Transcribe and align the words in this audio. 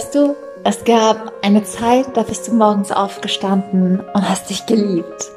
Weißt 0.00 0.14
du, 0.14 0.34
es 0.64 0.82
gab 0.84 1.30
eine 1.42 1.62
Zeit, 1.62 2.16
da 2.16 2.22
bist 2.22 2.48
du 2.48 2.54
morgens 2.54 2.90
aufgestanden 2.90 4.00
und 4.00 4.28
hast 4.30 4.48
dich 4.48 4.64
geliebt. 4.64 5.30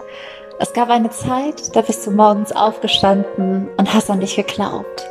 Es 0.57 0.71
gab 0.71 0.89
eine 0.89 1.09
Zeit, 1.09 1.75
da 1.75 1.81
bist 1.81 2.07
du 2.07 2.12
morgens 2.12 2.54
aufgestanden 2.54 3.68
und 3.76 3.94
hast 3.94 4.10
an 4.10 4.21
dich 4.21 4.38
geglaubt. 4.38 5.04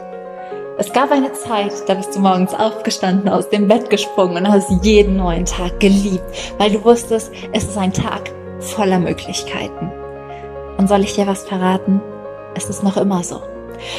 Es 0.79 0.91
gab 0.95 1.13
eine 1.13 1.35
Zeit, 1.35 1.87
da 1.87 1.93
bist 1.93 2.17
du 2.17 2.21
morgens 2.21 2.55
aufgestanden, 2.55 3.29
aus 3.29 3.51
dem 3.51 3.69
Bett 3.69 3.91
gesprungen 3.91 4.47
und 4.47 4.49
hast 4.53 4.71
jeden 4.83 5.19
neuen 5.19 5.45
Tag 5.45 5.79
geliebt, 5.81 6.25
weil 6.57 6.71
du 6.71 6.83
wusstest, 6.83 7.31
es 7.53 7.65
ist 7.65 7.77
ein 7.77 7.93
Tag 7.93 8.31
voller 8.59 9.01
Möglichkeiten. 9.01 9.93
Und 10.79 10.89
soll 10.89 11.03
ich 11.03 11.13
dir 11.13 11.27
was 11.27 11.45
verraten? 11.45 12.01
Es 12.55 12.71
ist 12.71 12.83
noch 12.83 12.97
immer 12.97 13.23
so. 13.23 13.52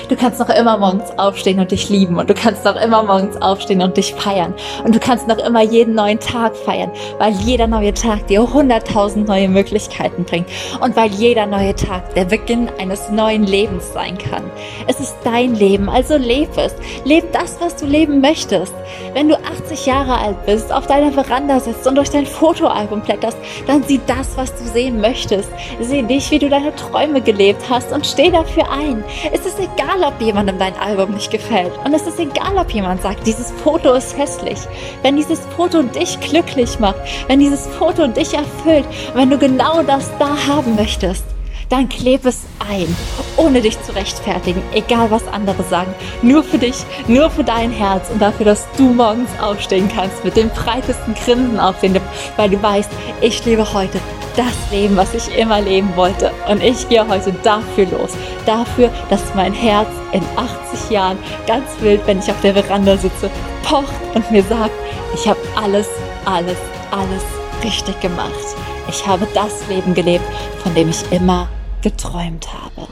Du 0.09 0.15
kannst 0.15 0.39
noch 0.39 0.49
immer 0.49 0.77
morgens 0.77 1.11
aufstehen 1.17 1.59
und 1.59 1.71
dich 1.71 1.89
lieben 1.89 2.17
und 2.17 2.29
du 2.29 2.33
kannst 2.33 2.65
noch 2.65 2.75
immer 2.75 3.03
morgens 3.03 3.41
aufstehen 3.41 3.81
und 3.81 3.97
dich 3.97 4.13
feiern 4.13 4.53
und 4.83 4.95
du 4.95 4.99
kannst 4.99 5.27
noch 5.27 5.37
immer 5.37 5.61
jeden 5.61 5.95
neuen 5.95 6.19
Tag 6.19 6.55
feiern, 6.55 6.91
weil 7.17 7.33
jeder 7.33 7.67
neue 7.67 7.93
Tag 7.93 8.27
dir 8.27 8.53
hunderttausend 8.53 9.27
neue 9.27 9.49
Möglichkeiten 9.49 10.23
bringt 10.23 10.47
und 10.81 10.95
weil 10.95 11.09
jeder 11.11 11.45
neue 11.45 11.75
Tag 11.75 12.13
der 12.15 12.25
Beginn 12.25 12.69
eines 12.79 13.09
neuen 13.09 13.43
Lebens 13.43 13.93
sein 13.93 14.17
kann. 14.17 14.43
Es 14.87 14.99
ist 14.99 15.15
dein 15.23 15.55
Leben, 15.55 15.89
also 15.89 16.17
leb 16.17 16.57
es. 16.57 16.73
Leb 17.03 17.31
das, 17.31 17.57
was 17.59 17.75
du 17.75 17.85
leben 17.85 18.21
möchtest. 18.21 18.73
Wenn 19.13 19.29
du 19.29 19.35
80 19.35 19.85
Jahre 19.85 20.17
alt 20.17 20.45
bist, 20.45 20.71
auf 20.71 20.87
deiner 20.87 21.11
Veranda 21.11 21.59
sitzt 21.59 21.87
und 21.87 21.95
durch 21.95 22.09
dein 22.09 22.25
Fotoalbum 22.25 23.01
blätterst, 23.01 23.37
dann 23.67 23.83
sieh 23.83 23.99
das, 24.07 24.37
was 24.37 24.53
du 24.55 24.63
sehen 24.65 25.01
möchtest. 25.01 25.49
Seh 25.79 26.01
dich, 26.01 26.31
wie 26.31 26.39
du 26.39 26.49
deine 26.49 26.75
Träume 26.75 27.21
gelebt 27.21 27.61
hast 27.69 27.91
und 27.91 28.05
steh 28.05 28.31
dafür 28.31 28.71
ein. 28.71 29.03
Es 29.31 29.45
ist 29.45 29.59
egal, 29.73 30.03
ob 30.03 30.21
jemandem 30.21 30.57
dein 30.57 30.75
Album 30.77 31.11
nicht 31.11 31.31
gefällt. 31.31 31.71
Und 31.83 31.93
es 31.93 32.07
ist 32.07 32.19
egal, 32.19 32.57
ob 32.57 32.71
jemand 32.71 33.01
sagt, 33.01 33.25
dieses 33.25 33.51
Foto 33.63 33.93
ist 33.93 34.17
hässlich. 34.17 34.59
Wenn 35.01 35.15
dieses 35.15 35.41
Foto 35.55 35.81
dich 35.83 36.19
glücklich 36.19 36.79
macht, 36.79 36.97
wenn 37.27 37.39
dieses 37.39 37.67
Foto 37.67 38.07
dich 38.07 38.33
erfüllt, 38.33 38.85
wenn 39.13 39.29
du 39.29 39.37
genau 39.37 39.83
das 39.83 40.09
da 40.19 40.29
haben 40.47 40.75
möchtest, 40.75 41.23
dann 41.69 41.89
kleb 41.89 42.25
es 42.25 42.41
ein, 42.69 42.95
ohne 43.37 43.61
dich 43.61 43.81
zu 43.81 43.93
rechtfertigen, 43.95 44.61
egal 44.73 45.11
was 45.11 45.27
andere 45.27 45.63
sagen. 45.63 45.93
Nur 46.21 46.43
für 46.43 46.57
dich, 46.57 46.75
nur 47.07 47.29
für 47.29 47.43
dein 47.43 47.71
Herz 47.71 48.09
und 48.09 48.21
dafür, 48.21 48.45
dass 48.45 48.67
du 48.77 48.93
morgens 48.93 49.29
aufstehen 49.39 49.89
kannst 49.93 50.23
mit 50.23 50.35
dem 50.35 50.49
breitesten 50.49 51.13
Grinsen 51.13 51.59
auf 51.59 51.79
den 51.79 51.93
Lippen, 51.93 52.07
weil 52.37 52.49
du 52.49 52.61
weißt, 52.61 52.89
ich 53.21 53.43
lebe 53.45 53.73
heute 53.73 53.99
das 54.35 54.71
Leben, 54.71 54.97
was 54.97 55.13
ich 55.13 55.37
immer 55.37 55.61
leben 55.61 55.95
wollte. 55.95 56.31
Und 56.49 56.63
ich 56.63 56.89
gehe 56.89 57.07
heute 57.07 57.33
dafür 57.43 57.85
los. 57.85 58.11
Dafür, 58.45 58.89
dass 59.09 59.21
mein 59.35 59.53
Herz 59.53 59.89
in 60.11 60.23
80 60.35 60.89
Jahren 60.89 61.17
ganz 61.47 61.69
wild, 61.79 62.01
wenn 62.07 62.19
ich 62.19 62.29
auf 62.29 62.41
der 62.41 62.53
Veranda 62.53 62.97
sitze, 62.97 63.29
pocht 63.63 63.93
und 64.15 64.29
mir 64.31 64.43
sagt, 64.43 64.73
ich 65.13 65.27
habe 65.27 65.39
alles, 65.55 65.87
alles, 66.25 66.57
alles 66.91 67.23
richtig 67.63 67.99
gemacht. 68.01 68.33
Ich 68.89 69.05
habe 69.05 69.27
das 69.33 69.67
Leben 69.69 69.93
gelebt, 69.93 70.25
von 70.61 70.73
dem 70.73 70.89
ich 70.89 71.11
immer 71.11 71.47
geträumt 71.83 72.51
habe. 72.53 72.87